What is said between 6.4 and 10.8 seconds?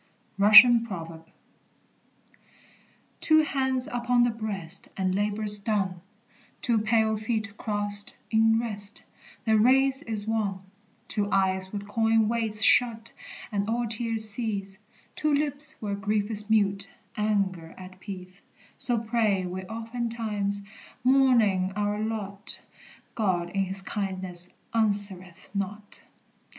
Two pale feet crossed in rest, The race is won;